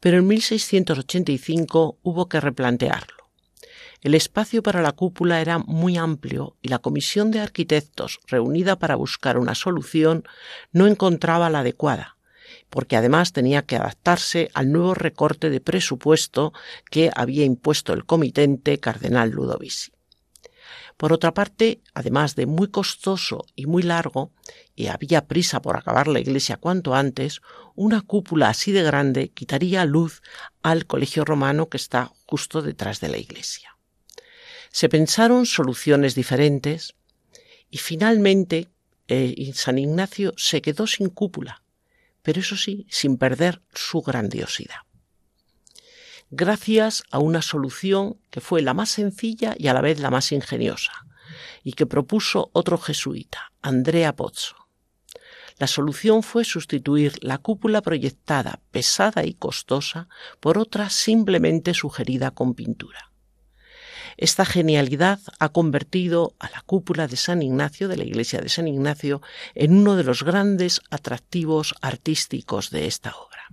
[0.00, 3.17] pero en 1685 hubo que replantearlo.
[4.00, 8.94] El espacio para la cúpula era muy amplio y la comisión de arquitectos reunida para
[8.94, 10.22] buscar una solución
[10.70, 12.16] no encontraba la adecuada,
[12.70, 16.52] porque además tenía que adaptarse al nuevo recorte de presupuesto
[16.90, 19.90] que había impuesto el comitente cardenal Ludovici.
[20.96, 24.32] Por otra parte, además de muy costoso y muy largo,
[24.76, 27.40] y había prisa por acabar la iglesia cuanto antes,
[27.74, 30.22] una cúpula así de grande quitaría luz
[30.62, 33.77] al colegio romano que está justo detrás de la iglesia.
[34.78, 36.94] Se pensaron soluciones diferentes
[37.68, 38.68] y finalmente
[39.08, 41.64] eh, San Ignacio se quedó sin cúpula,
[42.22, 44.82] pero eso sí, sin perder su grandiosidad.
[46.30, 50.30] Gracias a una solución que fue la más sencilla y a la vez la más
[50.30, 50.92] ingeniosa,
[51.64, 54.68] y que propuso otro jesuita, Andrea Pozzo.
[55.58, 62.54] La solución fue sustituir la cúpula proyectada, pesada y costosa, por otra simplemente sugerida con
[62.54, 63.07] pintura.
[64.18, 68.66] Esta genialidad ha convertido a la cúpula de San Ignacio, de la iglesia de San
[68.66, 69.22] Ignacio,
[69.54, 73.46] en uno de los grandes atractivos artísticos de esta obra.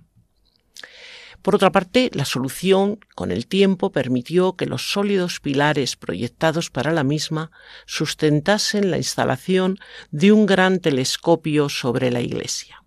[1.40, 6.90] Por otra parte, la solución con el tiempo permitió que los sólidos pilares proyectados para
[6.90, 7.52] la misma
[7.86, 9.78] sustentasen la instalación
[10.10, 12.82] de un gran telescopio sobre la iglesia.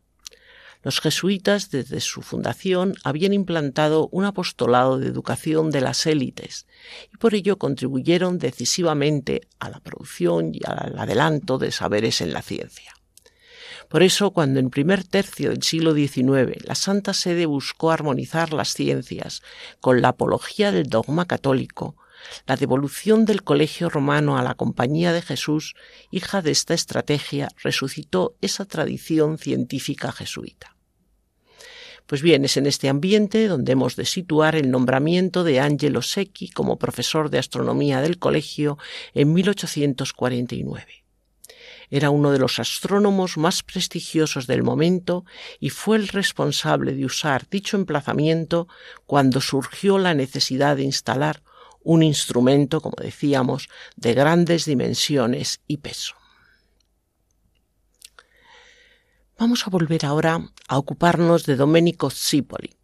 [0.81, 6.67] Los jesuitas, desde su fundación, habían implantado un apostolado de educación de las élites
[7.13, 12.41] y por ello contribuyeron decisivamente a la producción y al adelanto de saberes en la
[12.41, 12.93] ciencia.
[13.89, 18.73] Por eso, cuando en primer tercio del siglo XIX la Santa Sede buscó armonizar las
[18.73, 19.41] ciencias
[19.81, 21.97] con la apología del dogma católico,
[22.47, 25.75] la devolución del colegio romano a la Compañía de Jesús,
[26.11, 30.75] hija de esta estrategia, resucitó esa tradición científica jesuita.
[32.09, 36.49] Pues bien, es en este ambiente donde hemos de situar el nombramiento de Angelo Secchi
[36.49, 38.79] como profesor de astronomía del colegio
[39.13, 41.05] en 1849.
[41.91, 45.23] Era uno de los astrónomos más prestigiosos del momento
[45.59, 48.67] y fue el responsable de usar dicho emplazamiento
[49.05, 51.43] cuando surgió la necesidad de instalar
[51.83, 56.15] un instrumento, como decíamos, de grandes dimensiones y peso.
[59.37, 62.75] Vamos a volver ahora a ocuparnos de Domenico Zipoli,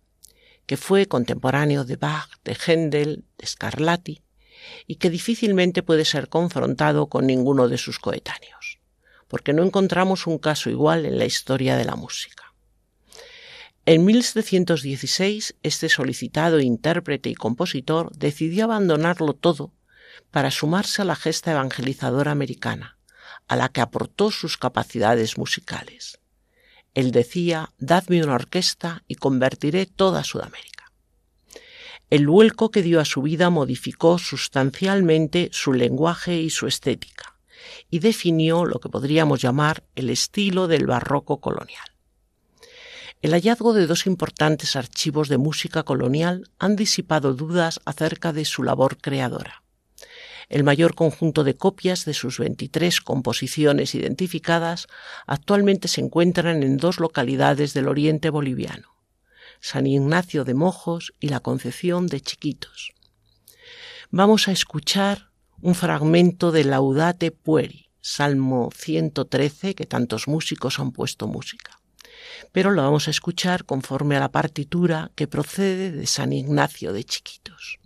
[0.66, 4.22] que fue contemporáneo de Bach, de Händel, de Scarlatti,
[4.88, 8.80] y que difícilmente puede ser confrontado con ninguno de sus coetáneos,
[9.28, 12.45] porque no encontramos un caso igual en la historia de la música.
[13.88, 19.74] En 1716, este solicitado intérprete y compositor decidió abandonarlo todo
[20.32, 22.98] para sumarse a la gesta evangelizadora americana,
[23.48, 26.20] a la que aportó sus capacidades musicales.
[26.96, 30.92] Él decía, dadme una orquesta y convertiré toda Sudamérica.
[32.10, 37.38] El vuelco que dio a su vida modificó sustancialmente su lenguaje y su estética,
[37.92, 41.95] y definió lo que podríamos llamar el estilo del barroco colonial.
[43.26, 48.62] El hallazgo de dos importantes archivos de música colonial han disipado dudas acerca de su
[48.62, 49.64] labor creadora.
[50.48, 54.86] El mayor conjunto de copias de sus 23 composiciones identificadas
[55.26, 58.96] actualmente se encuentran en dos localidades del oriente boliviano,
[59.60, 62.94] San Ignacio de Mojos y la Concepción de Chiquitos.
[64.12, 65.32] Vamos a escuchar
[65.64, 71.80] un fragmento de Laudate Pueri, Salmo 113, que tantos músicos han puesto música
[72.52, 77.04] pero lo vamos a escuchar conforme a la partitura que procede de San Ignacio de
[77.04, 77.80] Chiquitos.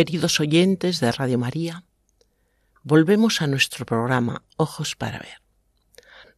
[0.00, 1.84] Queridos oyentes de Radio María,
[2.82, 5.42] volvemos a nuestro programa Ojos para Ver.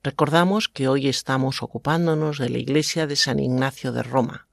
[0.02, 4.48] Recordamos que hoy estamos ocupándonos de la iglesia de San Ignacio de Roma,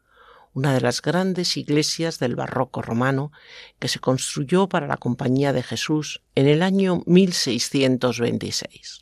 [0.54, 3.32] una de las grandes iglesias del barroco romano
[3.80, 9.00] que se construyó para la Compañía de Jesús en el año 1626.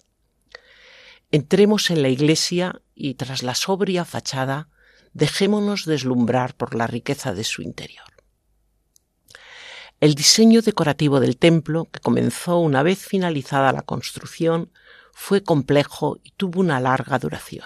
[1.32, 4.70] Entremos en la iglesia y tras la sobria fachada
[5.12, 8.17] dejémonos deslumbrar por la riqueza de su interior.
[10.00, 14.72] El diseño decorativo del templo, que comenzó una vez finalizada la construcción,
[15.12, 17.66] fue complejo y tuvo una larga duración.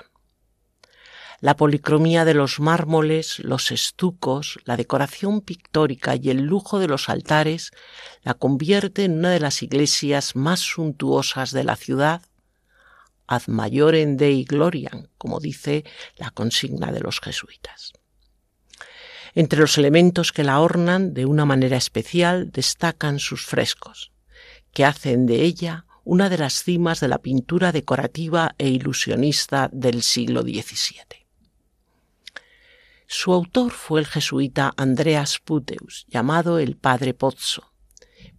[1.41, 7.09] La policromía de los mármoles, los estucos, la decoración pictórica y el lujo de los
[7.09, 7.71] altares
[8.21, 12.21] la convierte en una de las iglesias más suntuosas de la ciudad,
[13.27, 15.83] ad maiorem Dei gloriam, como dice
[16.15, 17.91] la consigna de los jesuitas.
[19.33, 24.11] Entre los elementos que la ornan de una manera especial destacan sus frescos,
[24.73, 30.03] que hacen de ella una de las cimas de la pintura decorativa e ilusionista del
[30.03, 31.21] siglo XVII.
[33.07, 37.73] Su autor fue el jesuita Andreas Puteus, llamado el Padre Pozzo.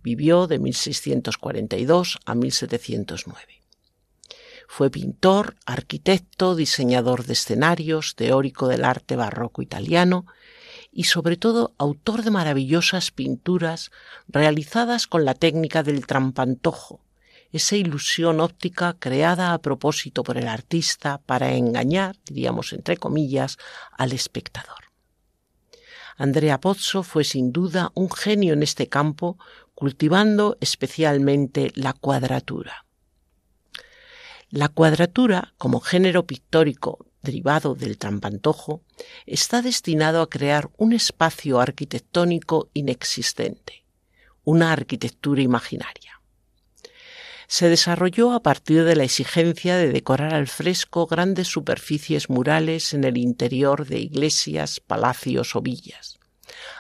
[0.03, 3.63] Vivió de 1642 a 1709.
[4.67, 10.25] Fue pintor, arquitecto, diseñador de escenarios, teórico del arte barroco italiano
[10.93, 13.91] y sobre todo autor de maravillosas pinturas
[14.29, 17.01] realizadas con la técnica del trampantojo,
[17.51, 23.59] esa ilusión óptica creada a propósito por el artista para engañar, diríamos entre comillas,
[23.93, 24.91] al espectador.
[26.17, 29.39] Andrea Pozzo fue sin duda un genio en este campo,
[29.75, 32.85] cultivando especialmente la cuadratura.
[34.51, 38.83] La cuadratura, como género pictórico derivado del trampantojo,
[39.27, 43.85] está destinado a crear un espacio arquitectónico inexistente,
[44.45, 46.21] una arquitectura imaginaria.
[47.47, 53.05] Se desarrolló a partir de la exigencia de decorar al fresco grandes superficies murales en
[53.05, 56.19] el interior de iglesias, palacios o villas.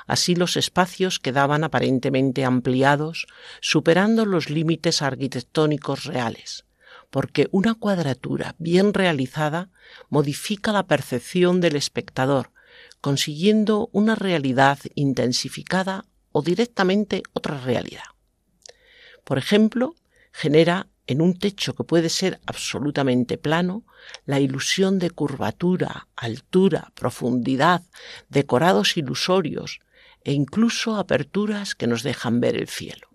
[0.06, 3.26] Así los espacios quedaban aparentemente ampliados,
[3.60, 6.64] superando los límites arquitectónicos reales,
[7.12, 9.68] porque una cuadratura bien realizada
[10.08, 12.52] modifica la percepción del espectador,
[13.02, 18.08] consiguiendo una realidad intensificada o directamente otra realidad.
[19.24, 19.94] Por ejemplo,
[20.32, 23.84] genera en un techo que puede ser absolutamente plano
[24.24, 27.82] la ilusión de curvatura, altura, profundidad,
[28.30, 29.80] decorados ilusorios
[30.24, 33.11] e incluso aperturas que nos dejan ver el cielo.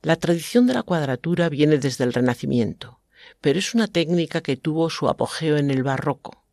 [0.00, 3.00] La tradición de la cuadratura viene desde el Renacimiento,
[3.40, 6.44] pero es una técnica que tuvo su apogeo en el Barroco,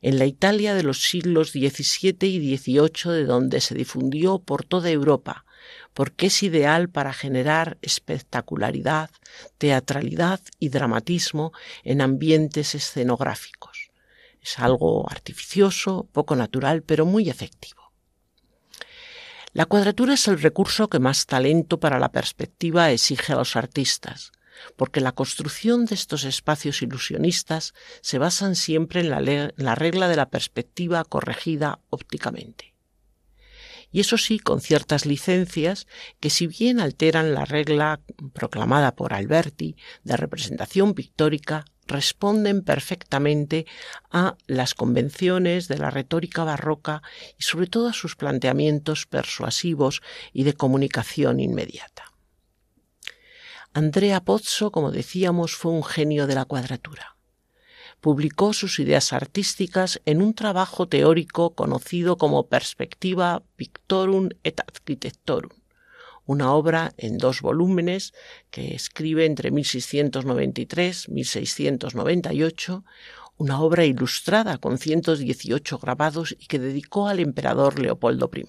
[0.00, 4.88] en la Italia de los siglos XVII y XVIII, de donde se difundió por toda
[4.88, 5.44] Europa,
[5.92, 9.10] porque es ideal para generar espectacularidad,
[9.58, 11.52] teatralidad y dramatismo
[11.84, 13.90] en ambientes escenográficos.
[14.40, 17.85] Es algo artificioso, poco natural, pero muy efectivo.
[19.56, 24.32] La cuadratura es el recurso que más talento para la perspectiva exige a los artistas,
[24.76, 30.28] porque la construcción de estos espacios ilusionistas se basan siempre en la, regla de la
[30.28, 32.74] perspectiva corregida ópticamente.
[33.90, 35.86] Y eso sí, con ciertas licencias
[36.20, 38.02] que si bien alteran la regla
[38.34, 43.66] proclamada por Alberti de representación pictórica, responden perfectamente
[44.10, 47.02] a las convenciones de la retórica barroca
[47.38, 52.12] y sobre todo a sus planteamientos persuasivos y de comunicación inmediata.
[53.72, 57.16] Andrea Pozzo, como decíamos, fue un genio de la cuadratura.
[58.00, 65.50] Publicó sus ideas artísticas en un trabajo teórico conocido como Perspectiva Pictorum et Architectorum,
[66.26, 68.12] una obra en dos volúmenes
[68.50, 72.84] que escribe entre 1693 y 1698,
[73.38, 78.46] una obra ilustrada con 118 grabados y que dedicó al emperador Leopoldo I.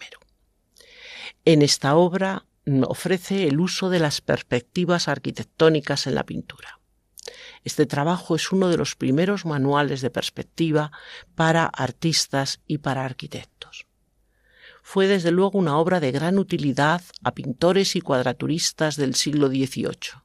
[1.45, 2.45] En esta obra
[2.87, 6.79] ofrece el uso de las perspectivas arquitectónicas en la pintura.
[7.63, 10.91] Este trabajo es uno de los primeros manuales de perspectiva
[11.35, 13.86] para artistas y para arquitectos
[14.89, 20.21] fue desde luego una obra de gran utilidad a pintores y cuadraturistas del siglo XVIII,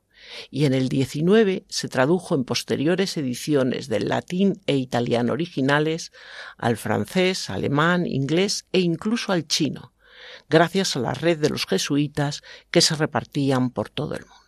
[0.52, 6.12] y en el XIX se tradujo en posteriores ediciones del latín e italiano originales
[6.58, 9.94] al francés, alemán, inglés e incluso al chino,
[10.48, 14.41] gracias a la red de los jesuitas que se repartían por todo el mundo.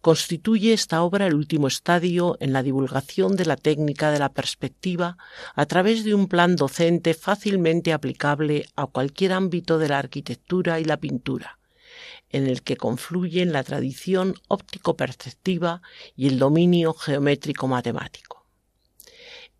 [0.00, 5.18] Constituye esta obra el último estadio en la divulgación de la técnica de la perspectiva
[5.54, 10.84] a través de un plan docente fácilmente aplicable a cualquier ámbito de la arquitectura y
[10.84, 11.58] la pintura,
[12.30, 15.82] en el que confluyen la tradición óptico-perceptiva
[16.16, 18.46] y el dominio geométrico-matemático.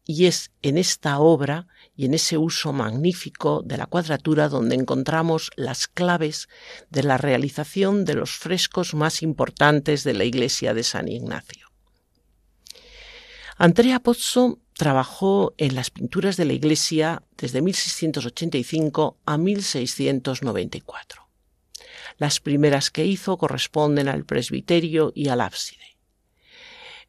[0.06, 1.66] Y es en esta obra
[2.00, 6.48] y en ese uso magnífico de la cuadratura donde encontramos las claves
[6.88, 11.68] de la realización de los frescos más importantes de la iglesia de San Ignacio.
[13.58, 21.28] Andrea Pozzo trabajó en las pinturas de la iglesia desde 1685 a 1694.
[22.16, 25.98] Las primeras que hizo corresponden al presbiterio y al ábside.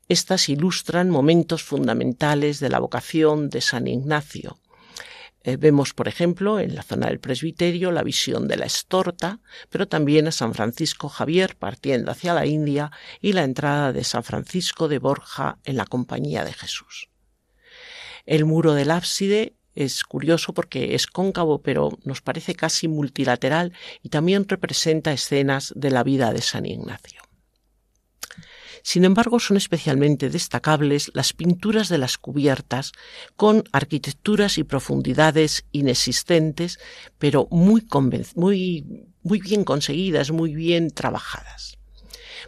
[0.09, 4.57] Estas ilustran momentos fundamentales de la vocación de San Ignacio,
[5.43, 9.39] eh, vemos, por ejemplo, en la zona del presbiterio la visión de la estorta,
[9.69, 14.23] pero también a San Francisco Javier partiendo hacia la India y la entrada de San
[14.23, 17.09] Francisco de Borja en la compañía de Jesús.
[18.25, 23.73] El muro del ábside es curioso porque es cóncavo, pero nos parece casi multilateral
[24.03, 27.20] y también representa escenas de la vida de San Ignacio.
[28.83, 32.93] Sin embargo, son especialmente destacables las pinturas de las cubiertas,
[33.35, 36.79] con arquitecturas y profundidades inexistentes,
[37.19, 37.85] pero muy,
[38.35, 41.77] muy, bien conseguidas, muy bien trabajadas.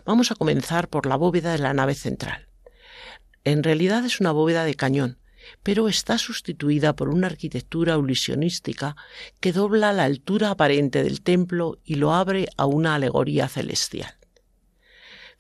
[0.06, 2.48] Vamos a comenzar por la bóveda de la nave central.
[3.44, 5.20] En realidad es una bóveda de cañón,
[5.62, 8.96] pero está sustituida por una arquitectura ulusionística
[9.40, 14.16] que dobla la altura aparente del templo y lo abre a una alegoría celestial.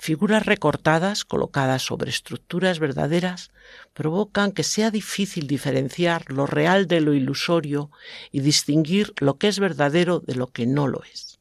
[0.05, 3.51] Figuras recortadas, colocadas sobre estructuras verdaderas,
[3.93, 7.89] provocan que sea difícil diferenciar lo real de lo ilusorio
[8.29, 11.39] y distinguir lo que es verdadero de lo que no lo es.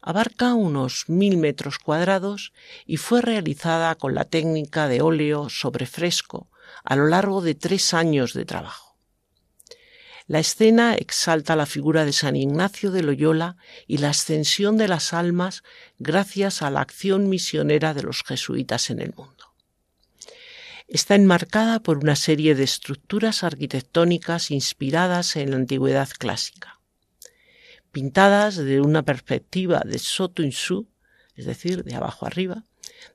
[0.00, 2.52] Abarca unos mil metros cuadrados
[2.86, 6.48] y fue realizada con la técnica de óleo sobre fresco
[6.84, 8.91] a lo largo de tres años de trabajo.
[10.28, 13.56] La escena exalta la figura de San Ignacio de Loyola
[13.86, 15.62] y la ascensión de las almas
[15.98, 19.52] gracias a la acción misionera de los jesuitas en el mundo.
[20.86, 26.80] Está enmarcada por una serie de estructuras arquitectónicas inspiradas en la antigüedad clásica.
[27.90, 30.88] Pintadas de una perspectiva de soto in su,
[31.34, 32.64] es decir, de abajo arriba,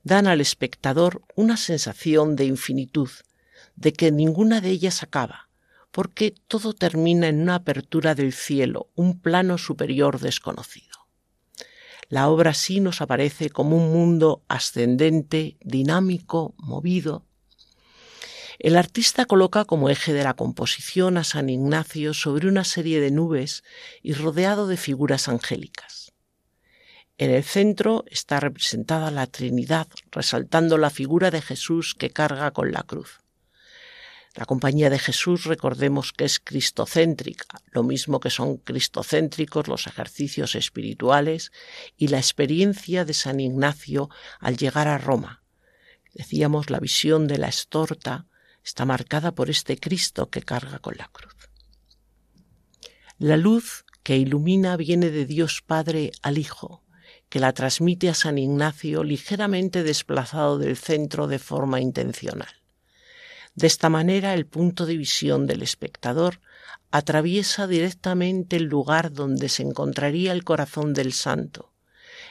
[0.02, 3.10] dan al espectador una sensación de infinitud,
[3.76, 5.47] de que ninguna de ellas acaba,
[5.90, 10.98] porque todo termina en una apertura del cielo, un plano superior desconocido.
[12.08, 17.26] La obra sí nos aparece como un mundo ascendente, dinámico, movido.
[18.58, 23.10] El artista coloca como eje de la composición a San Ignacio sobre una serie de
[23.10, 23.62] nubes
[24.02, 26.12] y rodeado de figuras angélicas.
[27.18, 32.72] En el centro está representada la Trinidad, resaltando la figura de Jesús que carga con
[32.72, 33.20] la cruz.
[34.38, 40.54] La compañía de Jesús recordemos que es cristocéntrica, lo mismo que son cristocéntricos los ejercicios
[40.54, 41.50] espirituales
[41.96, 45.42] y la experiencia de San Ignacio al llegar a Roma.
[46.14, 48.28] Decíamos, la visión de la estorta
[48.62, 51.34] está marcada por este Cristo que carga con la cruz.
[53.18, 56.84] La luz que ilumina viene de Dios Padre al Hijo,
[57.28, 62.57] que la transmite a San Ignacio ligeramente desplazado del centro de forma intencional.
[63.58, 66.40] De esta manera el punto de visión del espectador
[66.92, 71.72] atraviesa directamente el lugar donde se encontraría el corazón del santo,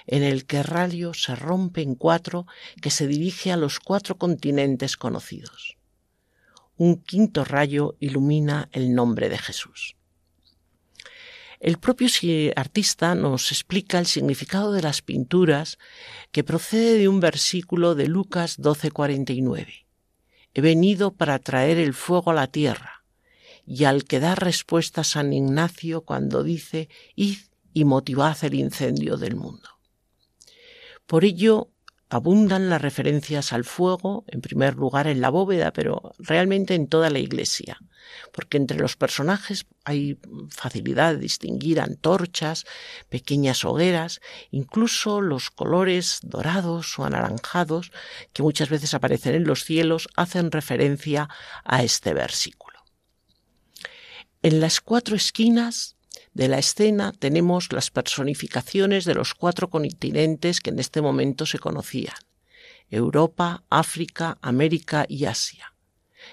[0.05, 2.47] en el que rayo se rompe en cuatro
[2.81, 5.75] que se dirige a los cuatro continentes conocidos.
[6.77, 9.97] Un quinto rayo ilumina el nombre de Jesús.
[11.59, 12.07] El propio
[12.55, 15.77] artista nos explica el significado de las pinturas
[16.31, 19.86] que procede de un versículo de Lucas 12:49.
[20.57, 23.03] He venido para traer el fuego a la tierra,
[23.67, 27.37] y al que da respuesta San Ignacio cuando dice, id
[27.75, 29.69] y motivad el incendio del mundo.
[31.05, 31.69] Por ello,
[32.09, 37.09] abundan las referencias al fuego, en primer lugar en la bóveda, pero realmente en toda
[37.09, 37.79] la iglesia,
[38.31, 40.17] porque entre los personajes hay
[40.49, 42.65] facilidad de distinguir antorchas,
[43.09, 47.91] pequeñas hogueras, incluso los colores dorados o anaranjados
[48.31, 51.27] que muchas veces aparecen en los cielos hacen referencia
[51.65, 52.79] a este versículo.
[54.43, 55.96] En las cuatro esquinas
[56.37, 61.57] de la escena tenemos las personificaciones de los cuatro continentes que en este momento se
[61.57, 62.13] conocían,
[62.91, 65.73] Europa, África, América y Asia,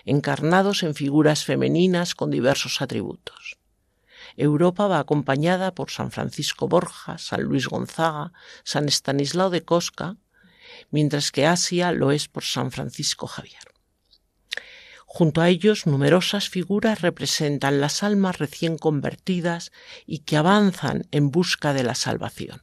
[0.04, 3.56] encarnados en figuras femeninas con diversos atributos.
[4.36, 10.18] Europa va acompañada por San Francisco Borja, San Luis Gonzaga, San Estanislao de Cosca,
[10.90, 13.73] mientras que Asia lo es por San Francisco Javier.
[15.16, 19.70] Junto a ellos numerosas figuras representan las almas recién convertidas
[20.06, 22.62] y que avanzan en busca de la salvación.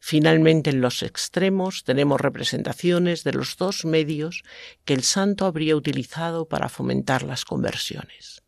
[0.00, 4.42] Finalmente, en los extremos tenemos representaciones de los dos medios
[4.86, 8.42] que el santo habría utilizado para fomentar las conversiones,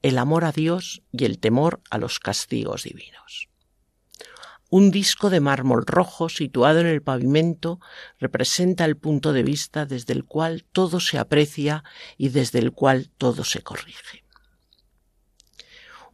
[0.00, 3.50] el amor a Dios y el temor a los castigos divinos.
[4.74, 7.78] Un disco de mármol rojo situado en el pavimento
[8.18, 11.84] representa el punto de vista desde el cual todo se aprecia
[12.16, 14.24] y desde el cual todo se corrige.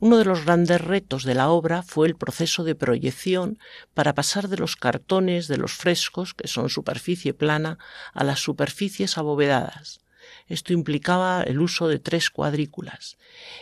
[0.01, 3.61] Uno de los grandes retos de la obra fue el proceso de proyección
[3.95, 7.79] para pasar de los cartones de los frescos, que son superficie plana,
[8.13, 10.01] a las superficies abovedadas.
[10.49, 13.19] Esto implicaba el uso de tres cuadrículas,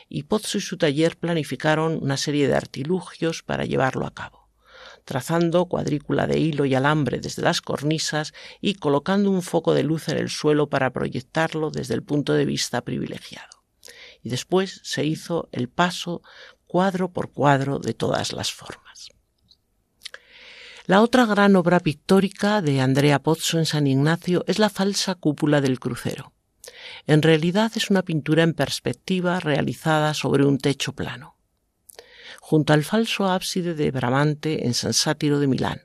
[0.09, 4.46] y Pozzo y su taller planificaron una serie de artilugios para llevarlo a cabo
[5.07, 10.09] trazando cuadrícula de hilo y alambre desde las cornisas y colocando un foco de luz
[10.09, 13.65] en el suelo para proyectarlo desde el punto de vista privilegiado.
[14.23, 16.23] Y después se hizo el paso
[16.67, 19.09] cuadro por cuadro de todas las formas.
[20.87, 25.61] La otra gran obra pictórica de Andrea Pozzo en San Ignacio es la falsa cúpula
[25.61, 26.33] del crucero.
[27.07, 31.36] En realidad es una pintura en perspectiva realizada sobre un techo plano
[32.49, 35.81] junto al falso ábside de Bramante en San Sátiro de Milán,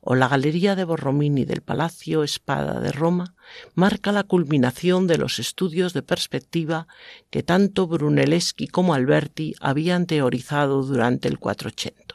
[0.00, 3.34] o la Galería de Borromini del Palacio Espada de Roma,
[3.74, 6.86] marca la culminación de los estudios de perspectiva
[7.28, 12.14] que tanto Brunelleschi como Alberti habían teorizado durante el 480.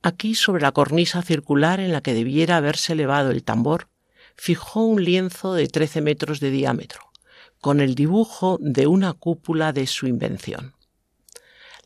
[0.00, 3.88] Aquí, sobre la cornisa circular en la que debiera haberse elevado el tambor,
[4.36, 7.00] fijó un lienzo de 13 metros de diámetro,
[7.60, 10.73] con el dibujo de una cúpula de su invención.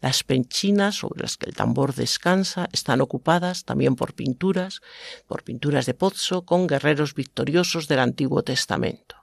[0.01, 4.80] Las penchinas sobre las que el tambor descansa están ocupadas también por pinturas,
[5.26, 9.16] por pinturas de Pozzo con guerreros victoriosos del Antiguo Testamento.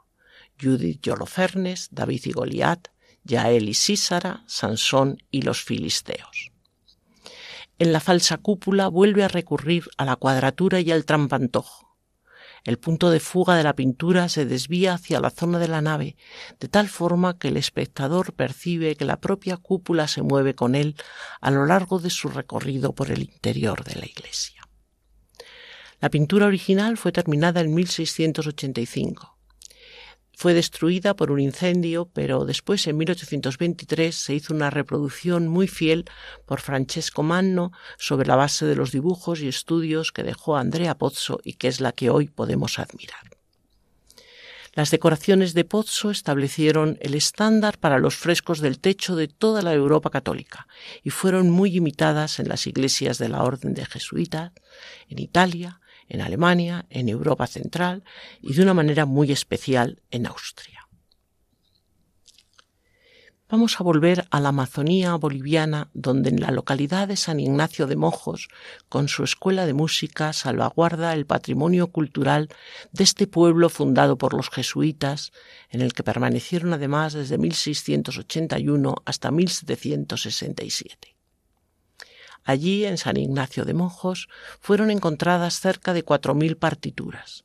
[0.61, 2.87] Judith y Holofernes, David y Goliat,
[3.23, 6.51] Yael y Sísara, Sansón y los filisteos.
[7.79, 11.94] En la falsa cúpula vuelve a recurrir a la cuadratura y al trampantojo
[12.65, 16.17] el punto de fuga de la pintura se desvía hacia la zona de la nave,
[16.59, 20.95] de tal forma que el espectador percibe que la propia cúpula se mueve con él
[21.41, 24.67] a lo largo de su recorrido por el interior de la iglesia.
[26.01, 29.34] La pintura original fue terminada en 1685
[30.35, 36.05] fue destruida por un incendio, pero después en 1823 se hizo una reproducción muy fiel
[36.45, 41.39] por Francesco Manno sobre la base de los dibujos y estudios que dejó Andrea Pozzo
[41.43, 43.35] y que es la que hoy podemos admirar.
[44.75, 49.73] Las decoraciones de Pozzo establecieron el estándar para los frescos del techo de toda la
[49.73, 50.67] Europa católica
[51.01, 54.51] y fueron muy imitadas en las iglesias de la Orden de Jesuitas,
[55.07, 55.79] en Italia,
[56.09, 58.03] en Alemania, en Europa Central
[58.41, 60.85] y de una manera muy especial en Austria.
[63.47, 67.95] Vamos a volver a la Amazonía boliviana, donde en la localidad de San Ignacio de
[67.95, 68.49] Mojos,
[68.89, 72.49] con su escuela de música, salvaguarda el patrimonio cultural
[72.91, 75.31] de este pueblo fundado por los jesuitas,
[75.69, 81.14] en el que permanecieron además desde 1681 hasta 1767.
[82.45, 84.29] Allí, en San Ignacio de Mojos,
[84.61, 87.43] fueron encontradas cerca de cuatro mil partituras.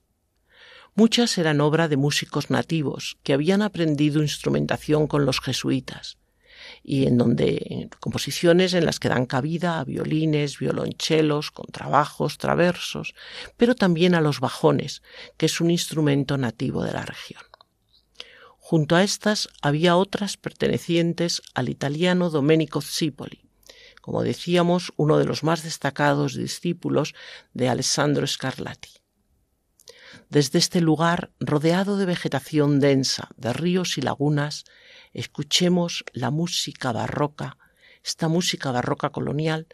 [0.94, 6.18] Muchas eran obra de músicos nativos que habían aprendido instrumentación con los jesuitas
[6.82, 13.14] y en donde composiciones en las que dan cabida a violines, violonchelos, contrabajos, traversos,
[13.57, 15.03] pero también a los bajones,
[15.38, 17.42] que es un instrumento nativo de la región.
[18.59, 23.49] Junto a estas había otras pertenecientes al italiano Domenico Zipoli,
[24.01, 27.14] como decíamos, uno de los más destacados discípulos
[27.53, 29.01] de Alessandro Scarlatti.
[30.28, 34.64] Desde este lugar, rodeado de vegetación densa, de ríos y lagunas,
[35.12, 37.57] escuchemos la música barroca,
[38.05, 39.66] esta música barroca colonial,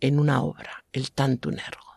[0.00, 1.92] en una obra, el Tantunergo.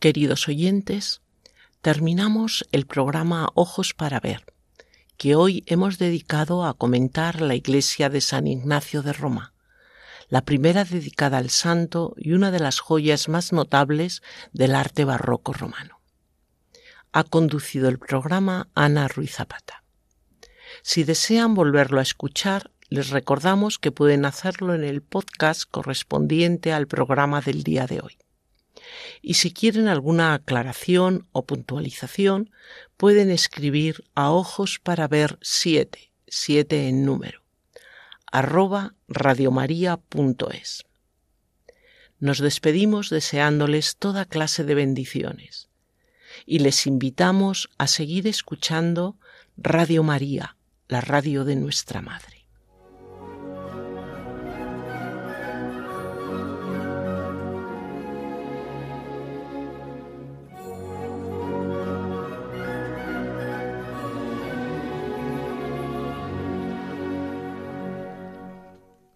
[0.00, 1.22] Queridos oyentes,
[1.82, 4.44] terminamos el programa Ojos para Ver,
[5.16, 9.54] que hoy hemos dedicado a comentar la iglesia de San Ignacio de Roma,
[10.28, 14.22] la primera dedicada al santo y una de las joyas más notables
[14.52, 16.00] del arte barroco romano.
[17.10, 19.82] Ha conducido el programa Ana Ruiz Zapata.
[20.82, 26.86] Si desean volverlo a escuchar, les recordamos que pueden hacerlo en el podcast correspondiente al
[26.86, 28.16] programa del día de hoy
[29.22, 32.50] y si quieren alguna aclaración o puntualización
[32.96, 37.42] pueden escribir a ojos para ver siete, siete en número,
[38.30, 40.84] arroba radiomaria.es.
[42.20, 45.68] Nos despedimos deseándoles toda clase de bendiciones
[46.46, 49.16] y les invitamos a seguir escuchando
[49.56, 50.56] Radio María,
[50.88, 52.37] la radio de nuestra Madre.